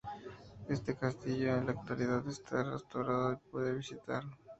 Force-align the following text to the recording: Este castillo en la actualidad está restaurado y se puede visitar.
Este 0.67 0.95
castillo 0.95 1.55
en 1.55 1.67
la 1.67 1.73
actualidad 1.73 2.27
está 2.27 2.63
restaurado 2.63 3.33
y 3.33 3.35
se 3.35 3.49
puede 3.51 3.73
visitar. 3.75 4.23